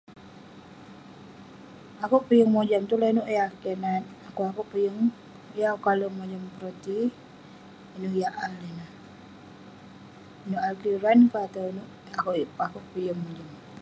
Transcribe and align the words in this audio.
Akouk 2.03 2.23
peh 2.27 2.37
yeng 2.39 2.51
mojam 2.55 2.83
tulan 2.89 3.11
inouk 3.13 3.29
yah 3.37 3.49
keh 3.61 3.75
nat..pu'kuk 3.83 4.49
akouk 4.51 4.67
peh 4.71 4.81
yeng..yeng 4.85 5.69
akouk 5.69 5.83
kalek 5.87 6.13
mojam 6.17 6.43
roti 6.61 6.99
yah 8.19 8.33
AI 8.45 8.55
ineh..inouk 8.71 10.65
ade 10.69 10.91
lan 11.03 11.19
ke 11.31 11.37
atau 11.45 11.63
inouk, 11.71 11.89
akouk 12.65 12.85
peh 12.91 13.03
yeng 13.07 13.19
mojam 13.23 13.49